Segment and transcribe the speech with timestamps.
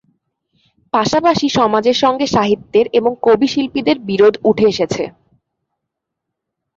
[0.93, 5.03] পাশাপাশি সমাজের সঙ্গে সাহিত্যের এবং কবি-শিল্পিদের বিরোধ উঠে এসেছে।